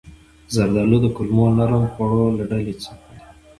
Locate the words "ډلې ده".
2.51-2.89